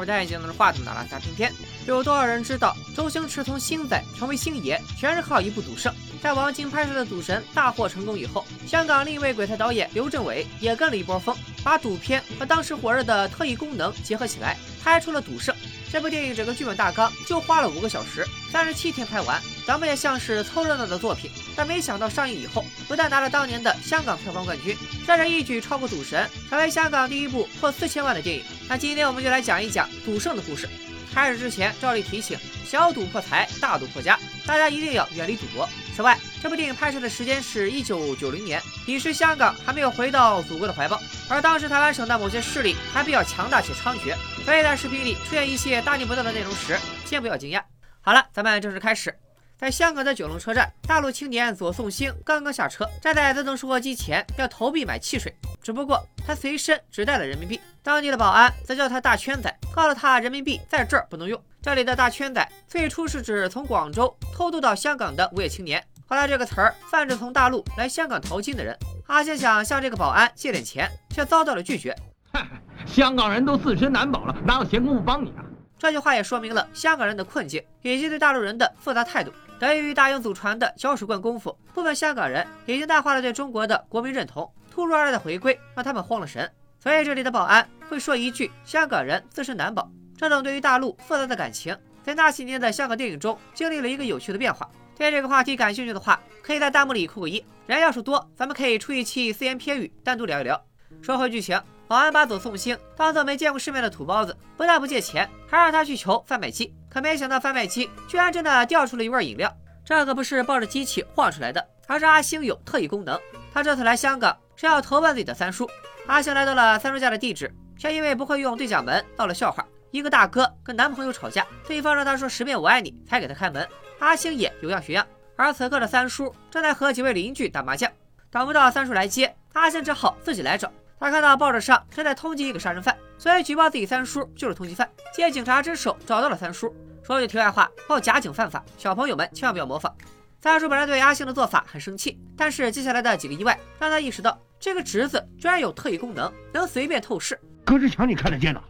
[0.00, 1.52] 我戴眼镜的话筒的拉萨片片。
[1.86, 5.92] 有多少人知道周星驰从星仔成为星爷，全是靠一部《赌圣》。
[6.22, 15.54] 在王晶拍摄的《赌神》大获成功以后，香港另一位鬼才导演刘镇伟也跟了一波风，把赌片和当时火热的特异功能结合起来，拍出了《赌圣》。
[15.92, 21.30] 这部电影整个剧本大纲就花了五个小时，三十七天拍完，咱们也像是凑热闹的作品。
[21.56, 28.44] 但没想到上映以后，不但拿了当年的香港票房冠军，甚至一举超过《赌神》，成为香港第一部破四千万的电影。
[28.70, 30.68] 那今天我们就来讲一讲赌圣的故事。
[31.12, 34.16] 开始之前，照例提醒：小赌破财，大赌破家，
[34.46, 35.68] 大家一定要远离赌博。
[35.96, 44.14] 此外，这部电影拍摄的时间是一九九零年，彼时香港还没有回到祖国的怀抱，而当时台湾省的某些势力还比较强大且猖獗。
[44.44, 47.60] 所以在视频里出现一些大逆不道的内容时，先不要惊讶。
[48.02, 49.12] 好了，咱们正式开始。
[49.60, 55.30] 在香港的九龙车站，大陆青年左颂星刚刚下车，站在自动售货机前要投币买汽水。
[55.62, 61.38] 只不过他随身只带了人民币，当地的保安则叫他大圈仔，告诉他人民币在这儿不能用。
[61.60, 68.74] 这里的大圈仔最初是指从广州偷渡到香港的无业青年，后来这个词儿泛指从大陆来香港淘金的人。
[69.08, 71.94] 阿星想向这个保安借点钱，却遭到了拒绝。
[72.86, 75.44] 香港人都自身难保了，哪有闲工夫帮你啊？
[75.78, 79.30] 这句话也说明了香港人的困境，以及对大陆人的复杂态度。
[79.60, 84.50] 得益于大英祖传的搅屎棍功夫，部分香港人已经淡化了对中国的国民认同。
[84.70, 86.50] 突如而来的回归让他们慌了神，
[86.82, 89.86] 所以这里的保安会说一句“香港人自身难保”。
[90.16, 94.66] 这种对于大陆复杂的感情，在那些年的香港电影中经历了一个有趣的变化。
[94.96, 97.44] 对这个话题感兴趣的话，可以在弹幕里扣个一。
[97.66, 100.58] 人要是多，咱们可以出一期私言片语，单独聊一聊。
[101.02, 101.60] 说回剧情。
[101.86, 106.72] 保安把左颂星当做没见过世面的土包子，不但不借钱，还让他去求贩卖机。
[106.90, 109.50] 可没想到贩卖机居然真的掉出了一罐饮料，
[109.84, 113.18] 这可不是抱着机器晃出来的，而是阿星有特异功能。
[113.54, 115.70] 他这次来香港是要投奔自己的三叔。
[116.06, 119.64] 阿星来到了三叔家的地址，却因为不会用对讲门闹了笑话。
[119.92, 123.66] 一个大哥跟男朋友吵架，对方让他说十遍我爱你才给他开门。
[124.00, 125.06] 阿星也有样学样，
[125.36, 127.90] 而此刻的三叔正在和几位邻居打麻将，
[128.30, 130.72] 等不到三叔来接，阿星只好自己来找。
[130.98, 136.74] 他看到报纸上正在通缉一个杀人犯，所以举报自己三叔就是通缉犯，借警察之手找到了三叔。
[137.02, 139.94] 说句题外话，报假警犯法，小朋友们千万不要模仿。
[140.40, 147.38] 三叔本来对阿星的做法很生气，但是接下来的几个意外让他意识到，这个侄子居然有特异功能，能随便透视。
[147.62, 148.62] 隔着墙你看得见的，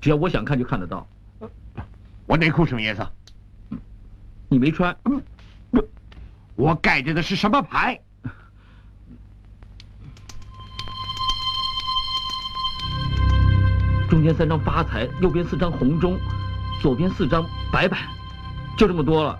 [0.00, 1.06] 只要我想看就看得到。
[2.24, 3.06] 我内裤什么颜色？
[4.48, 4.96] 你没穿。
[6.56, 8.00] 我盖着的是什么牌？
[14.12, 16.18] 中间三张发财，右边四张红中，
[16.82, 17.42] 左边四张
[17.72, 17.98] 白板，
[18.76, 19.38] 就这么多了。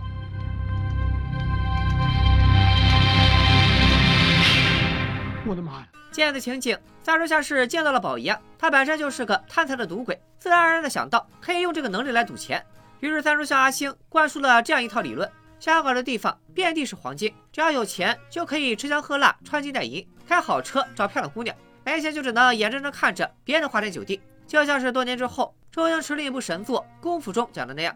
[5.45, 5.87] 我的妈呀！
[6.11, 8.41] 见此情景，三叔像是见到了宝一样。
[8.59, 12.65] 他本身就是个贪财的赌鬼，自然而然的想到可以用这个能力来赌钱。
[13.01, 21.55] 于是三叔向阿星灌输了这样一套理论：香港的地方遍地是黄金，只要有钱就可以吃香喝辣、穿金戴银、开好车、找漂亮姑娘；
[21.85, 24.19] 没钱就只能眼睁睁看着别人花天酒地。
[24.47, 27.95] 就像是多年之后，周星驰另一部神作《功夫》中讲的那样，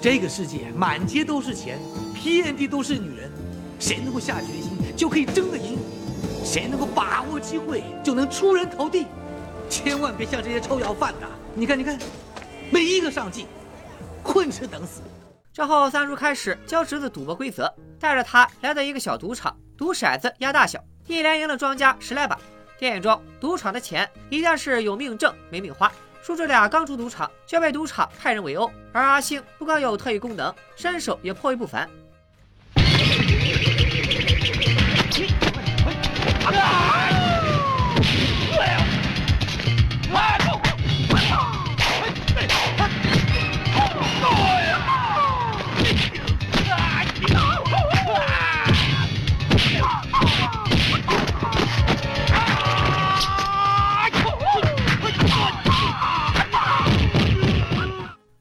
[0.00, 1.78] 这个世界满街都是钱，
[2.14, 3.30] 遍地都是女人，
[3.78, 5.78] 谁能够下决心就可以争得赢，
[6.44, 9.06] 谁能够把握机会就能出人头地，
[9.68, 11.98] 千万别像这些臭要饭的，你看，你看，
[12.70, 13.46] 没一个上进，
[14.24, 15.00] 混吃等死。
[15.52, 22.38] 之后，三叔开始教侄子赌博规则，带着他来到一个小赌场，赌骰子压大小，一连赢了庄家十来把。
[22.80, 25.92] 电影中，赌场的钱一向是有命挣没命花。
[26.22, 28.72] 叔侄俩刚出赌场，就被赌场派人围殴。
[28.90, 31.86] 而阿星不光有特异功能，身手也颇为不凡。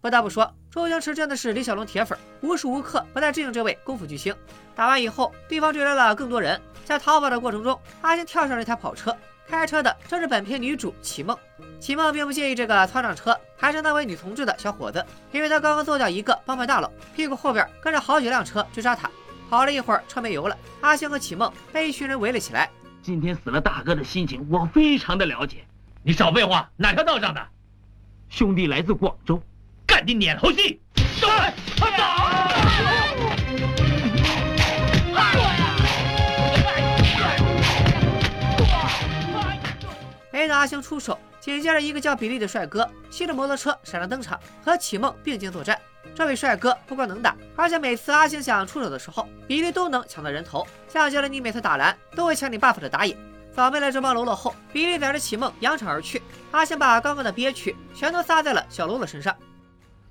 [0.10, 4.36] 不得不说，周星驰真的是李小龙铁粉，无时无刻不在致敬这位功夫巨星。
[4.76, 9.16] 打完以后，对方追来了更多人，在逃跑的过程中，阿星跳上了一台跑车，
[9.48, 11.38] 开车的正是本片女主启梦。
[11.80, 19.08] 启梦并不介意这个操场车还是那位女同志的小伙子，因为他刚刚做掉一个帮派大佬，屁股后边跟着好几辆车追杀他。
[19.48, 22.68] 跑了一会儿，车没油了，阿星和启梦被一群人围了起来。
[23.04, 25.68] 今天死了大哥的心情，我非常的了解。
[26.02, 27.48] 你少废话，哪条道上的？
[28.28, 29.40] 兄弟来自广州。
[29.90, 30.80] 赶紧撵后戏，
[31.20, 31.28] 走！
[40.32, 45.78] 没等阿星出手，紧接着，一个叫比利的帅哥骑着摩托车闪亮登场，和启梦并肩作战。
[46.16, 50.66] 这位帅哥不光能打，而且每次阿星想出手的时候，比利都能抢到人头。
[50.88, 53.18] 像杰了你每次打蓝都会抢你 buff 的打野。
[53.54, 56.22] 扫灭了这帮喽啰后，比利载着启梦扬长而去。
[56.52, 59.36] 阿星把刚刚的憋屈全都撒在了小喽啰身上。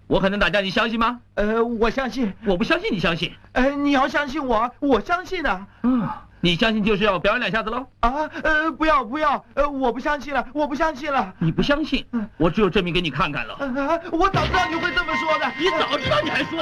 [0.08, 1.20] 我很能打架，你相信吗？
[1.34, 2.32] 呃，我相信。
[2.46, 3.30] 我不相信你相信。
[3.52, 5.66] 呃，你要相信我，我相信的。
[5.82, 6.08] 嗯，
[6.40, 7.86] 你相信就是要表演两下子喽？
[8.00, 11.34] 啊，呃，不要不要，呃，我不相信了，我不相信了。
[11.38, 12.06] 你不相信？
[12.38, 13.54] 我只有证明给你看看了。
[13.56, 15.52] 啊，我早知道你会这么说的。
[15.58, 16.58] 你早知道你还说？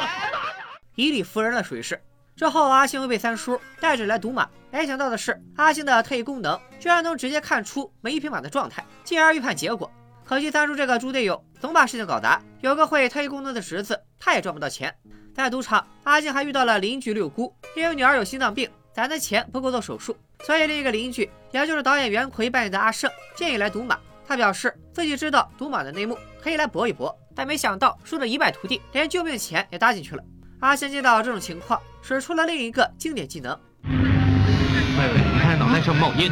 [0.96, 2.00] 以理服人的水势。
[2.34, 4.48] 之后，阿星又被三叔带着来赌马。
[4.72, 9.88] 没想到的是，阿星的特异功能居然能直接看出每一匹马的状态，进而预判结果。
[10.24, 14.94] 可惜三叔这个猪队友总把事情搞砸，有个会特异功能的侄子，他也赚不到钱。
[15.34, 23.98] 在赌场，阿星还遇到了邻居六姑，因为女儿有心脏病，攒的钱不够做手术，所以另一个邻居，也就是导演袁奎扮演的阿胜，建议来赌马。
[24.28, 30.22] 他表示自己知道赌马的内幕，可以来搏一搏，但没想到输得一败涂地，连救命钱也搭进去了。
[30.60, 33.58] 阿星见到这种情况，使出了另一个经典技能。
[33.82, 36.30] 喂喂，看脑袋上冒烟。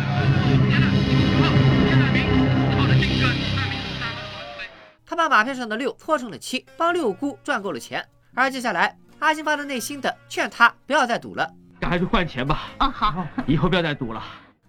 [5.14, 8.04] 他把马票上的六搓成了七，帮六姑赚够了钱。
[8.34, 12.62] 而接下来，阿星发自内心的劝他不要再赌了，赶快去换钱吧。
[12.78, 14.20] 啊，好，以后不要再赌了。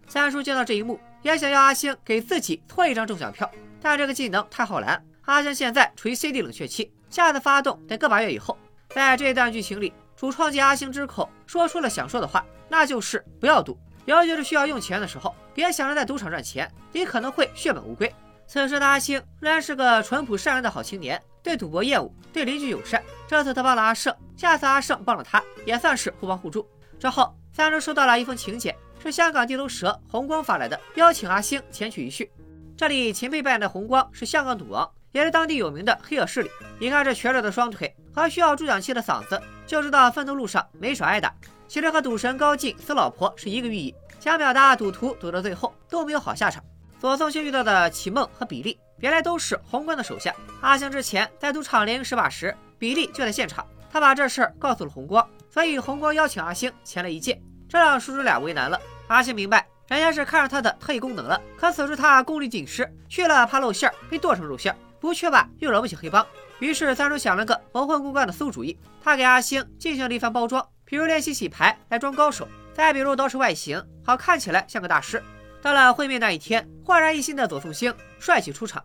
[0.08, 3.50] 三叔见到这一幕，也想要阿星给自己搓一张中奖票，
[3.82, 5.04] 但这个技能太耗蓝。
[5.24, 8.56] 阿星现在处于 CD 冷却期，下次发动得个把月以后。
[8.90, 13.76] 在这段剧情里，主创借阿星之口说出了想说的话，那就是不要赌，
[14.06, 18.14] 尤其是需要用钱的时候，别想着在赌场赚钱，你可能会血本无归。
[18.48, 23.02] 此时的阿星仍然是个淳朴善良的好青年，对赌博厌恶，对邻居友善。
[23.28, 26.68] 这次他帮了阿胜，下次阿胜帮了他，也算是互帮互助。
[27.00, 32.32] 之后，三叔收到了一封请柬，是香港地头蛇红光发来的，邀请阿星前去一叙。
[32.78, 34.90] 这里秦沛扮演的红光是香港赌王。
[35.12, 36.50] 也是当地有名的黑恶势力。
[36.78, 41.34] 一看这瘸着的双腿和需要助氧器的嗓子，就知道奋斗路上没少挨打。
[41.70, 46.62] 其实和赌神高进死老婆是一个寓意，想表达赌徒赌到最后都没有好下场。
[47.00, 50.34] 左宗兴遇到的启梦和比利，原来都是红光的手下。
[50.62, 58.80] 阿香之前在赌场连赢十把时，比利就在现场，他把这事儿告诉了红光，所以红光邀请阿星前来一见，这让叔侄俩为难了。
[59.08, 64.78] 阿星明白，人家是看上他的特异功能了，可此时他功力尽失，去了怕露馅儿，被剁成肉馅儿。
[65.00, 66.26] 不去吧，又惹不起黑帮。
[66.60, 75.22] 于是三叔想了个蒙混过关的馊主意，他给阿星进行了一番包装，比如练习洗牌来装高手，再比如捯饬外形，好看起来像个大师。
[75.66, 78.84] 到了会面那一天，焕然一新的左颂星帅气出场。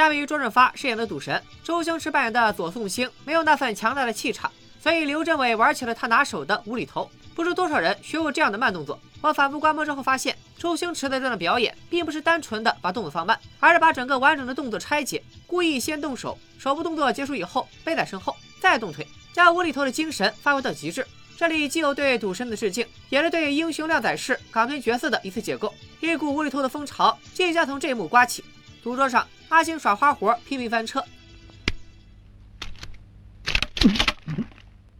[0.00, 4.50] 相比于周润发饰演的赌神，周星驰扮演的左颂星没有那份强大的气场，
[4.82, 7.10] 所以刘镇伟玩起了他拿手的无厘头。
[7.34, 8.98] 不知多少人学过这样的慢动作。
[9.20, 21.06] 我反复观摩之后发现，周星驰的这段表演并不是单纯的把动作放慢，而是把整个完整的动作拆解，故意先动手，手部动作结束以后背在身后，再动腿，将无厘头的精神发挥到极致。
[21.36, 25.74] 这里既有对赌神的致敬，也是对《英雄靓仔式》港片角色的一次解构。
[26.00, 28.42] 一股无厘头的风潮即将从这一幕刮起。
[28.82, 29.26] 赌桌上。
[29.48, 31.04] 阿星耍花活，拼命翻车，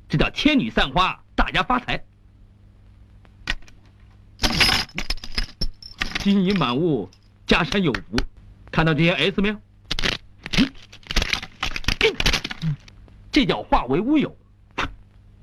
[0.09, 2.05] 这叫天女散花，大家发财，
[6.19, 7.09] 金银满屋，
[7.47, 8.17] 家山有福。
[8.73, 9.57] 看到这些 S 没有？
[13.31, 14.37] 这叫化为乌有，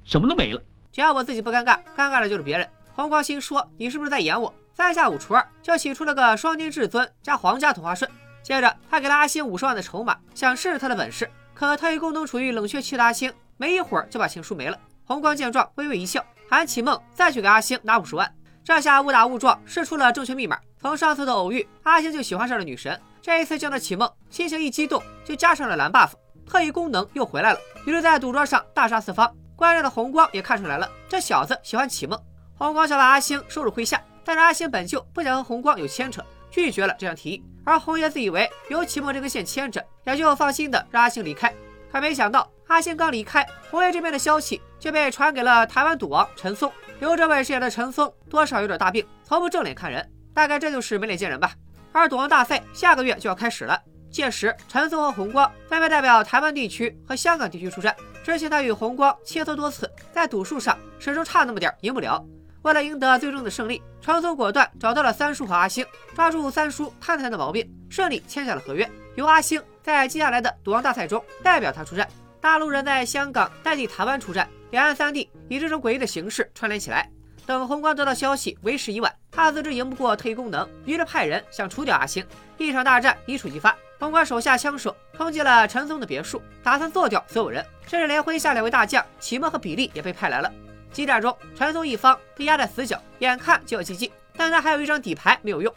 [0.04, 0.62] 什么都没了。
[0.92, 2.70] 只要我自己不尴尬，尴尬的就是别人。
[2.94, 8.12] 黄光心说：“你是不是在演我？”三下五除二就洗出了个双金至尊加皇家同花顺。
[8.48, 11.30] 接着，他给了阿星五十万的筹码，想试试他的本事。
[11.54, 14.80] 可特异功能处于冷却期的阿星，没一会儿就把钱输没了。
[15.04, 18.34] 红光见状，微微一笑，喊启梦再去给阿星拿五十万。
[18.64, 20.58] 这下误打误撞试出了正确密码。
[20.80, 22.98] 从上次的偶遇，阿星就喜欢上了女神。
[23.22, 26.12] 这一次见到启梦，心情一激动，就加上了蓝 buff，
[26.50, 27.60] 特异功能又回来了。
[27.86, 29.30] 于是，在赌桌上大杀四方。
[29.58, 32.18] 观战的红光也看出来了，这小子喜欢启梦。
[32.58, 36.24] 红光想把阿星收入麾下，但是阿星本就不想和红光有牵扯。
[36.50, 41.54] 拒绝了这样提议，而红爷自以为有启梦这根线牵着，也就放心的让阿星离开。
[41.92, 46.72] 可没想到，阿星刚离开，红爷这边的消息就被传给了台湾赌王陈松。
[47.00, 51.54] 刘镇伟饰演的陈松多少有点大病，从不正脸看人，大概这就是没脸见人吧。
[51.92, 53.80] 而赌王大赛下个月就要开始了，
[54.12, 57.96] 届时陈松和红光分别代表台湾地区和香港地区出战。
[58.24, 62.24] 之前他与红光切磋多次，在赌术上始终差那么点赢不了。
[62.68, 72.06] 为了赢得最终的胜利，陈松果断找到了三叔和阿星，抓住三叔贪财的毛病，顺利签下了合约，由阿星在接下来的赌王大赛中代表他出战。
[72.42, 77.10] 大陆人在香港代替台湾出战，两岸三地以这种诡异的形式串联起来。
[77.46, 79.16] 等红光得到消息，为时已晚。
[79.32, 82.22] 他自知赢不过特异功能，于是派人想除掉阿星。
[82.58, 90.52] 一场大战一触即发，红光手下枪手冲进了陈松的别墅，打算做掉所有人，甚至连麾下两位大将启梦和比利也被派来了。
[90.92, 95.74] 激战中，陈松一方被压在死角，眼看就要 GG，但他还有一张底牌没有用。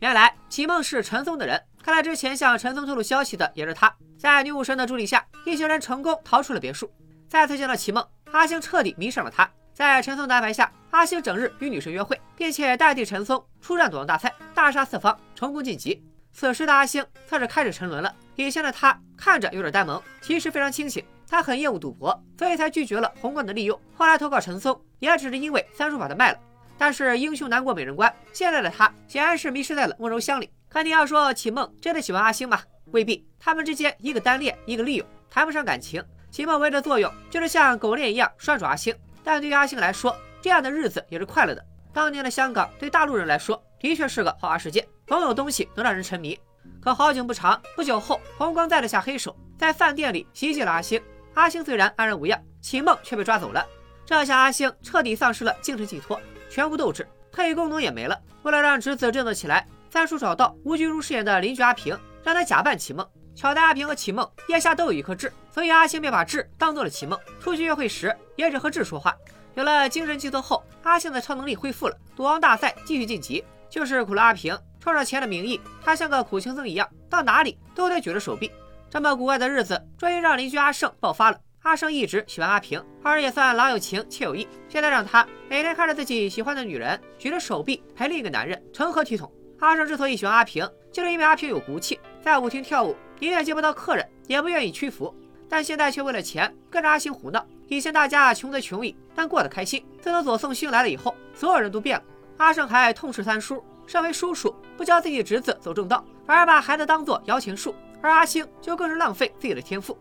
[0.00, 3.92] 原来启梦是陈松的人，看来之前向陈松透露消息的也是他。
[4.18, 6.90] 在女武神的助力下，一行人成功逃出了别墅。
[7.28, 9.48] 再次见到启梦，阿星彻底迷上了他。
[9.76, 16.02] 在陈松的安排下，阿星整日与女神约会，并且代替陈松出战赌王大赛，大杀四方，成功晋级。
[16.32, 18.10] 此时的阿星算是开始沉沦了。
[18.36, 21.04] 以前的他看着有点呆萌，其实非常清醒。
[21.28, 23.12] 他很厌恶赌博，所以才拒绝了。
[23.20, 23.78] 红光的利用。
[23.94, 26.38] 后来投靠陈松，也只是因为三叔把他卖了。
[26.78, 29.94] 但是英雄难过美人关，现在的他显然是迷失在了。
[29.98, 30.48] 温柔乡里。
[30.70, 32.62] 可你要说启梦真的喜欢阿星吗？
[32.92, 36.02] 未必，他们之间一个单恋，一个利用，谈不上感情。
[36.30, 38.94] 启梦唯一的作用就是像狗链一样拴住阿星，
[39.26, 41.66] 但对于阿星来说，这样的日子也是快乐的。
[41.92, 46.38] 当年的香港对大陆人来说的确是个花花世界，总有东西能让人沉迷。
[46.80, 51.02] 可好景不长，不久后红光再了下黑手，在饭店里袭击了阿星。
[51.34, 53.66] 阿星虽然安然无恙，启梦却被抓走了。
[54.04, 56.20] 这下阿星彻底丧失了精神寄托。
[56.48, 58.16] 全无斗志，特异功能也没了。
[58.44, 63.04] 为了让侄子振作起来，三叔找到吴君如饰演的邻居阿平，让他假扮启梦。
[63.36, 67.16] 巧在阿平和启梦腋下都有一颗痣，所以阿星便把痣当做了启梦。
[67.38, 69.14] 出去约会时也只和痣说话。
[69.54, 71.96] 有了精神寄托后，阿星的超能力恢复了。
[72.16, 74.58] 赌王大赛继续晋级，就是苦了阿平。
[74.80, 78.50] 冲着钱的名义，他像个苦行僧一样，到哪里都得举着手臂。
[78.88, 81.38] 这么古怪的日子，终于让邻居阿胜爆发了。
[81.62, 84.48] 阿胜一直喜欢阿平，二人也算老有情，妾有意。
[84.68, 89.30] 现在让他每天看着自己喜欢的女人举着手臂陪另一个男人，成何体统？
[89.58, 95.14] 阿胜之所以喜欢阿平，就是因为阿平有骨气，在舞厅跳舞，宁愿接不到客人，也不愿意屈服。
[95.48, 97.44] 但现在却为了钱跟着阿星胡闹。
[97.68, 99.84] 以前大家穷则穷矣，但过得开心。
[100.00, 102.04] 自从左宋星来了以后，所有人都变了。
[102.38, 109.96] 阿胜还痛斥三叔，身为叔叔不教自己侄子走正道，反而把孩子当做摇钱树，而阿星就更是浪费自己的天赋。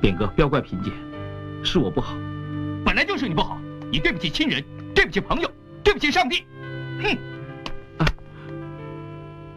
[0.00, 0.90] 扁哥，不要怪萍姐，
[1.64, 2.14] 是我不好，
[2.84, 3.58] 本来就是你不好，
[3.90, 4.62] 你对不起亲人，
[4.94, 5.50] 对不起朋友，
[5.82, 6.44] 对不起上帝，
[7.02, 7.16] 哼！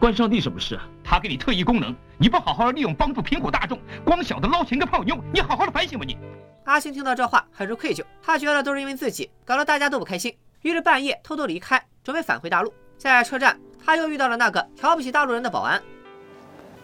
[0.08, 0.88] 啊，关上帝什么事啊？
[1.04, 6.16] 他给你特异功能，你不好好利用帮助贫苦大众，光晓得捞钱跟泡妞，你好好的反省吧你！
[6.64, 12.72] 阿星听到这话很是愧疚，他觉得都是因为自己搞得大家都不开心，于是半夜偷偷离开，准备返回大陆。
[12.96, 15.82] 在车站，他又遇到了那个瞧不起大陆人的保安。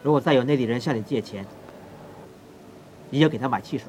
[0.03, 1.47] 如果再有内地人向你借钱，
[3.09, 3.87] 你就给他买汽水。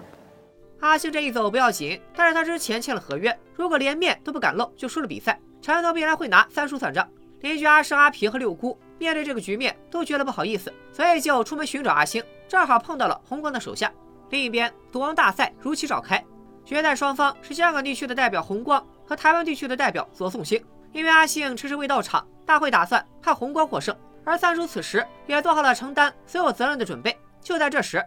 [0.80, 7.06] 阿星这一走不要紧，但是他之前签了合约，如果连面都不敢露，就输了比赛，陈头必然会拿三叔算账。
[7.42, 13.92] 邻居阿生、阿皮和六姑面对这个局面都觉得不好意思，所以就出门寻找阿星，正好碰到了红光的手下。
[14.30, 16.24] 另一边，赌王大赛如期召开，
[16.66, 20.64] 决赛双方是香港地区的代表红光和台湾地区的代表左颂星。
[20.94, 27.18] 因为阿星迟迟未到场，大会打算看红光获胜，而三叔此时也做好了承担所有责任的准备。
[27.42, 28.02] 就在这时。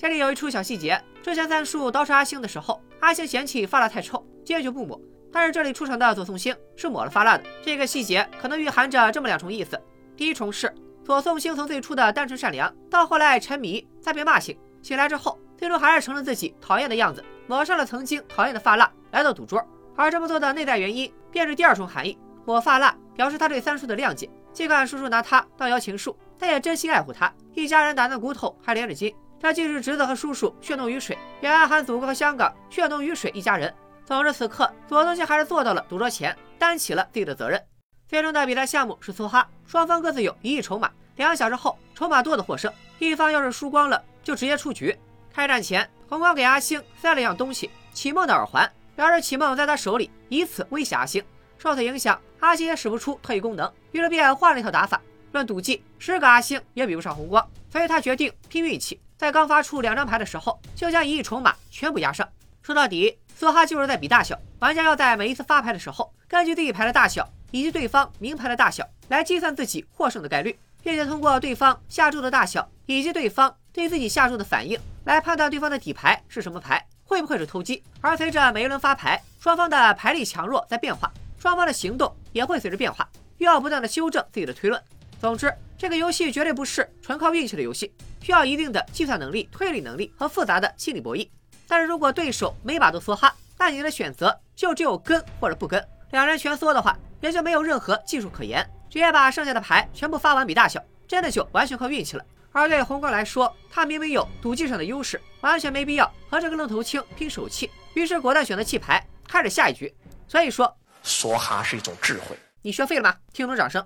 [0.00, 4.98] 这里有一处小细节，之前三叔刀杀阿星的时候，阿星嫌弃发蜡太臭，坚决不抹。
[5.30, 9.78] 但是这里出场的左颂星是抹了发蜡的，这个细节可能蕴含着这么两重意思：
[10.16, 19.62] 第一重是左颂星从最初的单纯善良，到后来沉迷，再被骂醒，醒来之后，最终还是成了自己讨厌的样子，抹上了曾经讨厌的发蜡，来到赌桌。
[19.94, 22.16] 而这么做的内在原因，便是第二重含义：
[22.46, 29.14] 抹发蜡表示他对三叔的谅解，尽管叔叔拿他当摇钱树，但也真心爱护他，一家人打断骨头还连着筋。
[29.40, 33.74] 他既是侄子和叔叔血浓于水，也暗含祖国和香港血浓于水一家人。
[34.04, 37.62] 总之，此刻左宗宪还是坐到了赌桌前，担起了自己的责任。
[38.06, 40.90] 最终的比赛项目是梭哈，双方各自有一亿筹码。
[41.16, 44.96] 两小时后，筹码多的获胜，一方要是输光了，就直接出局。
[45.32, 51.22] 开战前，红光给阿星塞了一样东西——启梦的耳环，表示启梦在他手里，以此威胁阿星。
[51.56, 55.00] 受此影响，阿星也使不出特异功能，于是便换了一套打法。
[55.32, 62.26] 论赌技，十个阿星也比不上红光，所以他决定拼运气，在刚发出两张牌的时候，就将一亿筹码全部压上。
[62.62, 64.34] 说到底，梭哈就是在比大小。
[64.60, 77.84] 玩家要在每一次发牌的时候，根据自己牌的大小以及对方名牌的大小来计算自己获胜的概率，并且通过对方下注的大小以及对方对自己下注的反应来判断对方的底牌是什么牌，会不会是偷鸡。
[78.00, 84.82] 而随着每一轮发牌，双方的牌力强弱在变化，双方的行动也会随着变化，又要不断的修正自己的推论。
[85.20, 91.28] 总之，这个游戏绝对不是纯靠运气的游戏，需要一定的计算能力、推理能力和复杂的心理博弈。
[91.68, 95.86] 但是如果对手每把都梭哈，那你的选择就只有跟或者不跟。
[96.12, 102.24] 两人全梭的话，也就没有任何技术可言，直接把剩下的牌全部发完比大小，真的就完全靠运气了。
[102.50, 109.94] 而对红哥来说，他明明有赌技上的优势，完全没必要和这个愣头青拼手气，于是果断选择弃牌，开始下一局。
[110.26, 110.74] 所以说，
[111.04, 112.36] 梭哈是一种智慧。
[112.62, 113.14] 你学废了吗？
[113.34, 113.84] 听懂掌声。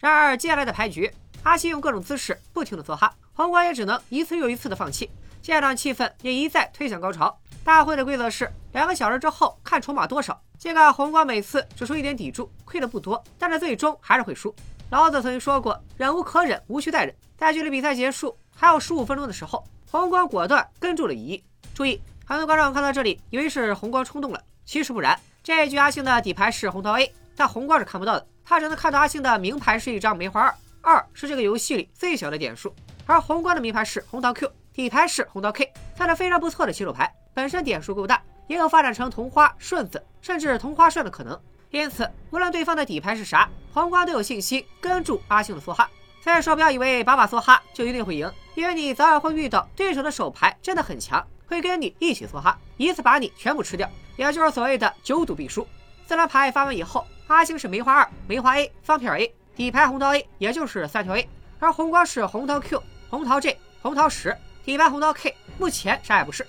[0.00, 1.12] 然而，接下来的牌局，
[1.42, 5.10] 阿西用各种姿势不停的梭哈，黄光也只能一次又一次的放弃，
[5.42, 7.36] 现场气氛也一再推向高潮。
[7.64, 10.40] 大会的规则是两个小时之后看筹码多少。
[10.58, 14.54] 尽管红光每次只出一点底注，亏的不多，但是最终还是会输。
[14.90, 17.14] 老子曾经说过，忍无可忍，无需再忍。
[17.36, 21.44] 在距离比赛结束还有十五分钟的时候，红光果断跟住了一亿。
[21.74, 25.18] 注意，很多观众看到这里以为是红光冲动了，其实不然。
[25.42, 28.26] 这一局阿星的底牌是红桃 A，但红光是看不到的。
[28.48, 32.74] 他只能看到阿星的名牌是一张梅花二，二是这个游戏里最小的点数，
[33.04, 41.38] 而红光的名牌是红桃 Q，底牌是红桃 K，算是非常不错的起手牌，本身点数够大，也有发展成同花顺子，甚至同花顺的可能。
[41.68, 45.86] 因此，无论对方的底牌是啥，红光都有信心跟住阿星的梭哈。
[46.24, 55.68] 所以说，不要以为把把梭哈就一定会赢，因为你早晚会遇到对手的手牌真的很强，会跟你一起梭哈，一次把你全部吃掉，也就是所谓的九赌必输。
[56.08, 57.06] 四张牌发完以后。
[57.26, 66.46] 阿星是梅花二、梅花 A、方片 A，底牌红桃 A，也就是三条 A，而红光是红桃 Q、红桃 J、红桃十，底牌红桃 K，目前啥也不是。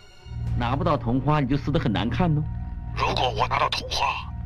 [0.57, 2.41] 拿不到同花，你就死得很难看呢。
[2.95, 4.05] 如果我拿到同花，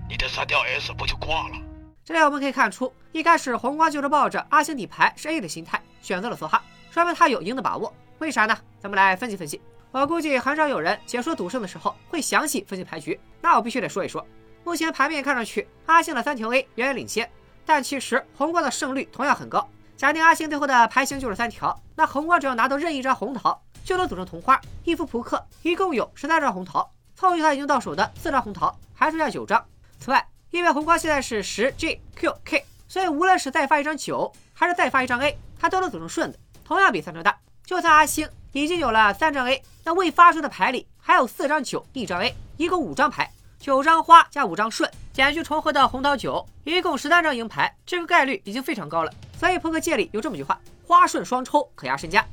[0.09, 1.57] 你的三条 S 不就挂了？
[2.03, 7.93] 这里我们可以看出，一开始红光就是抱着阿星底牌是 A 的心态选择了梭哈，说明他有赢的把握。
[8.17, 8.57] 为啥呢？
[8.79, 9.61] 咱们来分析分析。
[9.91, 14.25] 我估计很少有人解说赌圣的时候会详细分析牌局，那我必须得说一说。
[14.65, 17.29] 目前盘面看上去，阿星的三条 A 远远领先，
[17.65, 19.67] 但其实红光的胜率同样很高。
[19.97, 24.59] 假定阿星最后的牌型就是三条，那红光只要拿到任意一张红桃，就能组成同花。
[24.85, 29.63] 一副扑克一共有十三张红桃，凑齐他已经到手的四张红桃，还剩下九张。
[29.99, 37.37] 此外，因为红光现在是十 G Q K，所以无论是再发一张九，还是再发一张 A，他都能组成顺子，同样比三张大。
[37.65, 43.29] 就算阿星已经有了三张 A，那未发出的牌里还有四张九，一张 A，一共五张牌。
[43.63, 49.13] 九张花加五张顺，减去重合的红桃九，一共十三张赢牌，这个概率已经非常高了。
[49.37, 52.25] 所以扑克界里有这么句话：花顺双抽可压身家。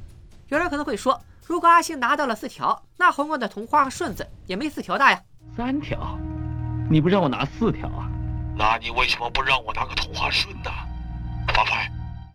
[0.48, 5.22] 有人可能会说，如果阿星拿到了四条，那红光的同花和顺子也没四条大呀。
[5.56, 6.18] 三条，
[6.90, 8.10] 你不让我拿四条啊？
[8.58, 10.70] 那你为什么不让我拿个同花顺呢？
[11.54, 11.88] 发牌。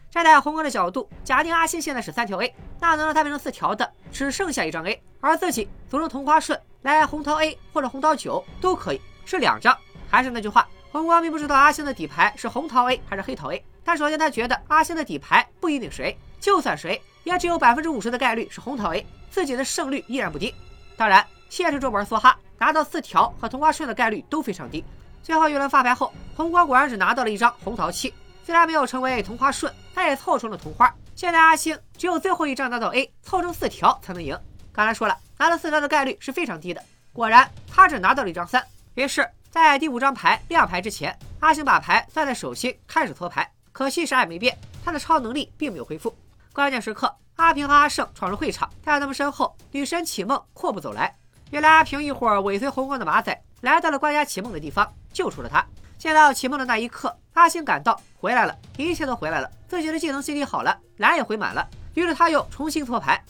[0.09, 6.57] 站在红光的角度，假定阿星现在是三条 A，那能让他变成四条的只剩下一张 A，而自己组成同花顺。
[6.93, 9.75] 来红桃 A 或者红桃九都可以，是两张。
[10.07, 13.65] 还是那句话，红光并不知道阿星的底牌是红桃 A 还是黑桃 A。
[13.83, 20.53] 但首先他觉得阿星的底牌不一定谁就算谁也只有百分之五十的概率是红桃 A，自己的胜率依然不低。
[20.95, 24.85] 当然，现实中玩梭哈拿到四条和同花顺的概率都非常低。
[25.23, 30.93] 最后一轮发牌后，红光果然只拿到了一张红桃七，虽然没有成为同花顺，但也凑成了同花。
[31.15, 34.37] 现在阿星只有最后一张拿到 A，凑成四条才能赢。
[34.71, 35.17] 刚才说了。
[35.37, 38.65] 拿到四张的概率是非常低的，果然他只拿到了一张三。
[38.93, 43.49] 于是，在第五张牌亮牌之前，阿星把牌攥在手心开始搓牌。
[43.71, 46.15] 可惜啥也没变，他的超能力并没有恢复。
[46.53, 51.13] 关键时刻，阿平和阿胜闯入会场，在他们身后，女神启梦阔步走来。
[51.51, 55.65] 原来阿平一伙尾随红光的马仔来到了关押启梦的地方，救出了他。
[55.97, 61.67] 见到启梦的那一刻，阿星感到回来了，一切都回来了，自己的技能 CD 好了，蓝也回满了。
[61.95, 63.21] 于是他又重新搓牌。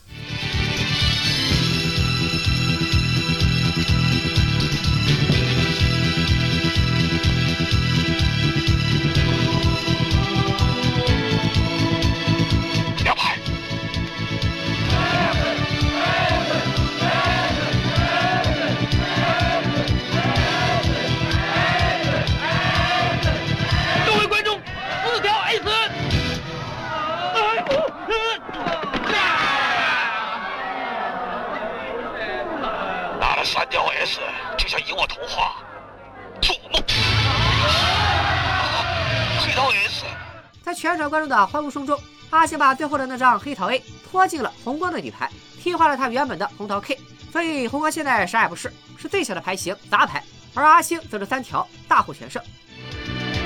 [40.76, 41.98] 全场观众的欢呼声中，
[42.30, 45.32] 阿星把最后的那张黑桃 A 拖进了红光的底牌，
[45.64, 47.00] 替换了他原本的红桃 K，
[47.32, 50.22] 所以红光现在啥也不是，是最小的牌型杂牌，
[50.54, 52.44] 而阿星则是三条大获全胜。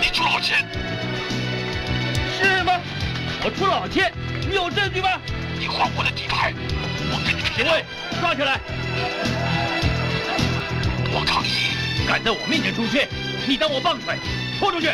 [0.02, 0.58] 你出老千，
[2.38, 2.74] 是吗？
[3.44, 4.12] 我出老千，
[4.50, 5.10] 你有证据吗？
[5.60, 6.54] 你还我的底牌，
[7.12, 7.72] 我跟你拼了！
[7.72, 7.86] 警卫，
[8.20, 8.60] 抓起来！
[11.14, 12.08] 我抗议！
[12.08, 13.08] 敢在我面前出现，
[13.48, 14.18] 你当我棒槌，
[14.60, 14.90] 拖出去！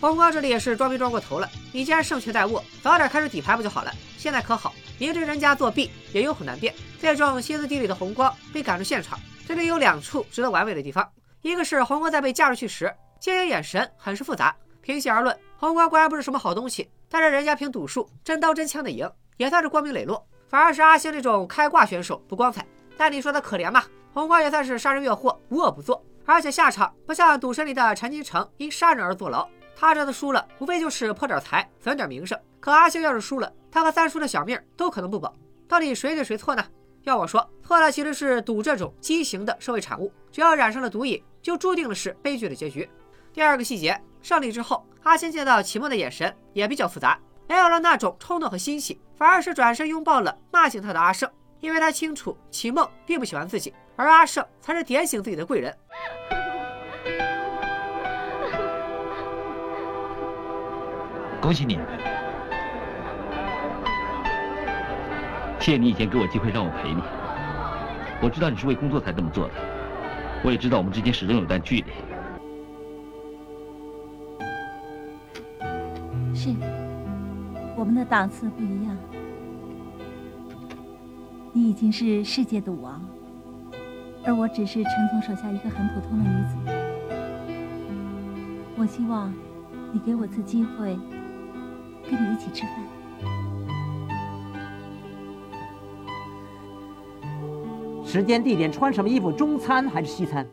[0.00, 3.92] 红光这里也是装逼装过头了，你既然胜券在握，早点开始底牌不就好了？
[4.16, 6.74] 现在可好，明知人家作弊，也有苦难辩。
[6.98, 11.06] 最终歇斯底里的红光被赶出现场，这里有两处值得玩味的地方，
[11.42, 14.56] 一个是红光在被架出去时，接应眼神很是复杂。
[14.80, 20.26] 平心而论，红光果然不是什么好东西，但是人家凭赌术，真刀真枪的赢，也算是光明磊落。
[20.48, 22.66] 反而是阿星这种开挂选手不光彩。
[22.96, 23.84] 但你说他可怜吗？
[24.14, 29.46] 红光也算是杀人越货，无恶不作，而且下场不像赌神里的陈金城因杀人而坐牢。
[29.80, 32.38] 他这次输了，无非就是破点财，损点名声。
[32.60, 35.34] 可阿星要是输了，他和三叔的小命都可能不保。
[35.66, 36.62] 到底谁对谁错呢？
[37.04, 40.12] 要我说，错了其实是赌这种畸形的社会产物。
[40.30, 42.86] 只要染上了毒瘾，就注定了是悲剧的结局。
[43.32, 51.26] 第二个细节，胜利之后，阿星见到齐梦的眼神也比较复杂，没有了那种冲动和欣喜，反而是转身拥抱了骂醒他的阿胜。
[51.60, 55.74] 因为他清楚齐梦并不喜欢自己，而阿胜才是点醒自己的贵人。
[61.40, 61.78] 恭喜你！
[65.58, 67.00] 谢谢你以前给我机会让我陪你。
[68.22, 69.54] 我知道你是为工作才这么做的，
[70.44, 71.84] 我也知道我们之间始终有段距离。
[76.34, 76.54] 是，
[77.74, 78.94] 我们的档次不一样。
[81.52, 83.00] 你已经是世界赌王，
[84.24, 86.58] 而我只是陈总手下一个很普通的女子。
[88.76, 89.32] 我希望
[89.90, 90.98] 你给我次机会。
[92.10, 92.74] 跟你一起吃饭。
[98.04, 100.44] 时间、地点、穿什么衣服，中餐还是西餐？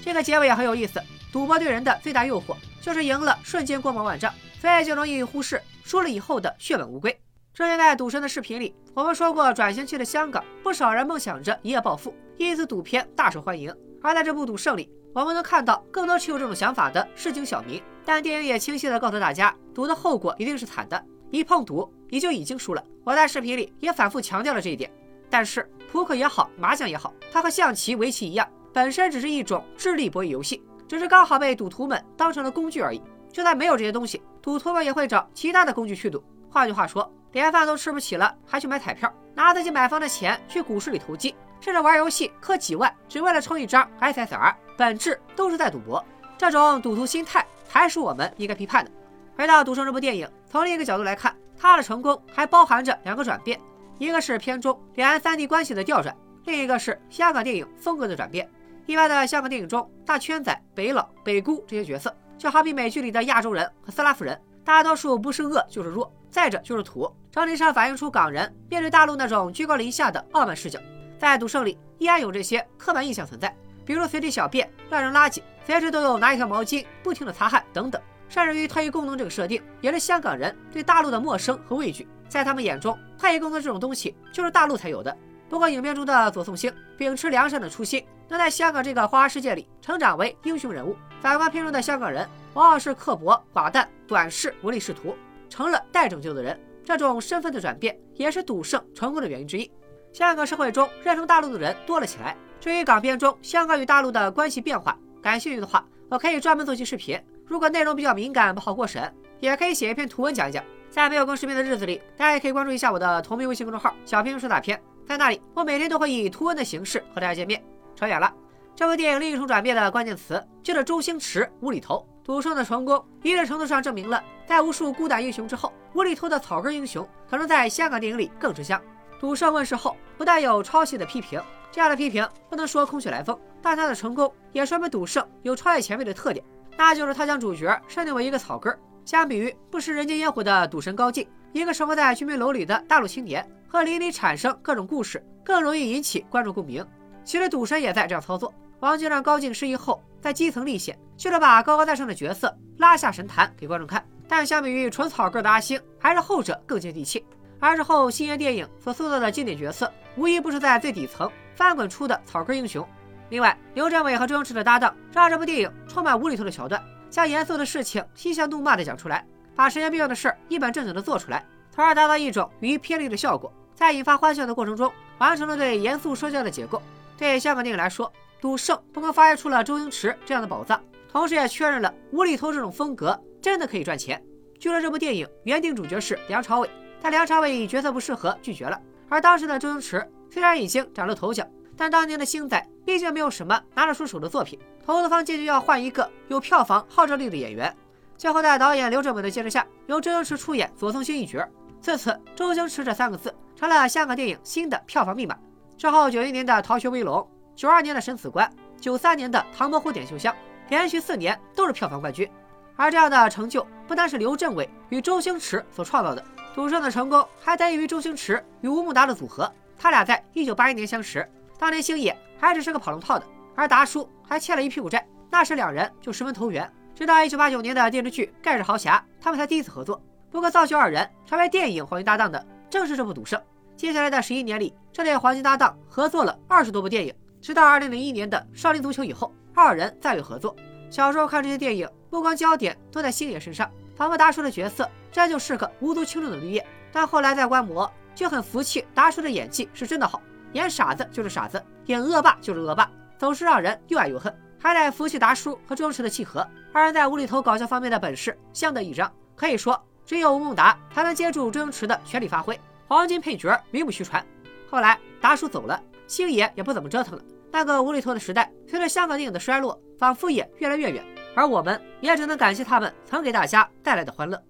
[0.00, 1.02] 这个结尾也很有意思。
[1.32, 7.10] 赌博对人的最大诱惑，就是赢了瞬间光芒万丈，所以就容易忽视输了以后的血本无归。
[7.52, 13.74] 之前在赌神的视频里，我们说过，转型期的香港，不少人梦想着一夜暴富，因此赌片大受欢迎。
[14.02, 17.82] 而在这部《赌圣》里，我们能看到更多持有这种想法的市井小民。
[18.04, 22.84] 但电影也清晰地告诉大家，赌的后果一定是惨的，一碰赌你就已经输了。
[23.02, 24.92] 我在视频里也反复强调了这一点。
[25.30, 33.00] 但是扑克也好，麻将也好，它和象棋、围棋一样，本身只是一种智力博弈游戏，只是刚好被赌徒们当成了工具而已。
[33.32, 36.22] 就算没有这些东西，赌徒们也会找其他的工具去赌。
[36.50, 41.34] 换句话说，连饭都吃不起了，还去买彩票，拿自己买房的钱去股市里投机，
[41.66, 46.04] 甚至玩游戏氪几万，只为了充一张 SSR，本质都是在赌博。
[46.38, 47.44] 这种赌徒心态。
[47.68, 48.90] 还是我们应该批判的。
[49.36, 53.60] 回到《赌圣》这部电影，从另一个角度来看，它的成功还包含着两个转变：
[53.98, 58.48] 一个是片中两岸三地关系的调转，另一个是香港电影风格的转变。
[58.86, 70.78] 一般的香港电影中，大圈仔、北佬、北姑这些角色，就好比美剧里的亚洲人和斯拉夫人，大多数不是恶就是弱，再者就是土，整体上反映出港人面对大陆那种居高临下的傲慢视角。
[71.18, 73.54] 在《赌圣》里，依然有这些刻板印象存在。
[73.84, 82.06] 比如随地小便、乱扔垃圾，随时都有拿一条毛巾不停的擦汗等等，甚至于特异功能这个设定，也是香港人对大陆的陌生和畏惧。
[82.28, 85.16] 在他们眼中，特异功能这种东西就是大陆才有的。
[85.48, 90.96] 不过影片中的左颂星秉持良善的初心，能在香港这个花花世界里成长为英雄人物。
[91.20, 95.14] 反观片中的香港人，往往是刻薄、寡淡、短视、唯利是图，
[95.48, 96.60] 成了待拯救的人。
[96.84, 99.70] 这种身份的转变，也是赌圣成功的原因之一。
[100.16, 102.34] 香港社会中认同大陆的人多了起来。
[102.58, 107.22] 至于港片中香港与大陆的关系变化，感兴趣的话，我可以专门做期视频。
[107.44, 110.64] 如果内容比较敏感不好过审，也可以写一篇图文讲一讲。
[110.88, 114.80] 在没有更视频的日子里，大家也可以关注一下我的同名微信公众号“小平说大片”。
[115.06, 117.62] 在那里，我每天都会以图文的形式和大家见面。
[117.94, 118.32] 扯远了，
[118.74, 122.08] 这部电影另一重转变的关键词就是周星驰无厘头。
[122.24, 128.80] 赌圣的成功，一定程度上证明了，在无数孤胆英雄之后，无厘头的草根英雄可能在香港电影里更吃香。
[129.18, 131.40] 赌圣问世后，不但有抄袭的批评。
[131.72, 136.44] 这样的批评不能说空穴来风，但他的成功也说明赌圣有超越前辈的特点，
[136.76, 138.74] 那就是他将主角设定为一个草根。
[139.04, 146.86] 相比于不食人间烟火的赌神高进，一个生活在居民楼里的大陆青年，和邻里产生各种故事，更容易引起观众共鸣。
[147.24, 154.04] 其实赌神也在这样操作，王晶让高进失忆后在基层历险，就是把高高在上的角色拉下神坛给观众看。
[154.28, 157.24] 但相比于纯草根的阿星，还是后者更接地气。
[157.58, 161.30] 而之后星爷电影所塑造的经典角色，无一不是在最底层。
[161.54, 162.86] 翻滚出的草根英雄。
[163.30, 166.82] 另外，刘镇伟和周星驰的搭档，让这部电影充满无厘头的桥段。
[167.08, 176.82] 将严肃的事情嬉笑怒骂的讲出来，把神经病的事儿一本正经的做出来，从而达到一种语义偏离的效果，在引发欢笑的过程中，完成了对严肃说教的解构。
[177.16, 180.78] 对香港电影来说，赌圣不光发掘出了周星驰这样的宝藏，
[181.10, 184.22] 同时也确认了无厘头这种风格真的可以赚钱。
[184.58, 186.68] 据说这部电影原定主角是梁朝伟，
[187.06, 188.76] 但梁朝伟以角色不适合拒绝了。
[189.08, 197.72] 而当时的周星驰虽然已经长了头角，但当年的星仔毕竟没有什么拿得出手的作品，投资方坚决要换一个有票房号召力的演员。
[198.16, 201.48] 最后在导演刘镇伟的坚持下，由周星驰出演左宗兴一角。
[201.80, 205.38] 自此，周星驰这三个字成了香港电影新的票房密码。
[205.78, 207.20] 之后，九一年的《逃学威龙》，
[207.54, 208.44] 九二年的《审死官》，
[208.82, 210.34] 九三年的《唐伯虎点秋香》，
[210.70, 212.28] 连续四年都是票房冠军。
[212.74, 216.24] 而这样的成就，不单是刘镇伟与周星驰所创造的。
[216.56, 219.52] 赌圣的成功还得益于周星驰与吴孟达的组合。
[219.76, 226.66] 他俩在一九八一年相识，当年星爷还只是个跑龙套的，而达叔还欠了一屁股债，那时两人就十分投缘。
[226.94, 230.02] 直到一九八九年的电视剧《盖世豪侠》，他们才第一次合作。
[230.30, 233.38] 不过造就二人成为电影黄金搭档的，正是这部《赌圣》。
[233.76, 240.56] 接下来的十一年里，这对黄金搭档合作了二十多部电影，直到二零零一年的《少林足球》以后，二人再未合作。
[240.88, 243.70] 小时候看这些电影，目光焦点都在星爷身上。
[243.96, 246.64] 仿佛达叔的角色，这就是个无足轻重的绿叶。
[246.92, 254.34] 但后来在观摩，就很服气达叔的演技是真的好，演傻子就是傻子，演恶霸就是恶霸，总是让人又爱又恨。
[254.58, 264.24] 还得服气达叔和周星驰的契合，二人在无厘头搞笑方面的本事相得益彰，可以说只有吴孟达才能接住周星驰的全力发挥，黄金配角名不虚传。
[264.68, 271.04] 后来达叔走了，星爷也不怎么折腾了，那个无厘头的时代，随着香港电影的衰落，仿佛也越来越远。
[271.36, 274.42] 而我们也只能感谢他们曾给大家带来的欢乐。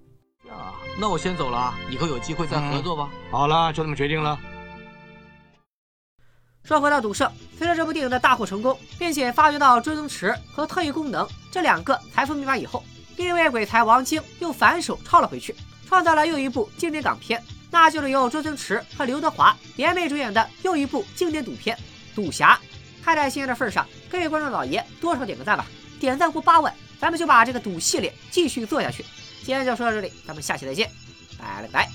[0.46, 3.11] 呀，那我先走了，以后有机会再合作吧。
[3.33, 4.38] 好了，就这么决定了。
[6.62, 12.85] 说回到《赌圣》，随着这部电影的大获成功，并且发掘到周星驰和特异功能这两个财富密码以后，
[13.16, 15.55] 另一位鬼才王晶又反手抄了回去，
[15.88, 21.77] 创造了又一部经典港片，那就是由周星驰和刘德华联袂主演的又一部经典赌片
[22.14, 22.55] 《赌侠》。
[23.05, 25.66] 看在星爷的份上，各位观众老爷多少点个赞吧。
[26.01, 29.05] 点赞过八万，咱们就把这个赌系列继续做下去。
[29.45, 30.91] 今天就说到这里，咱们下期再见，
[31.39, 31.89] 拜了个拜。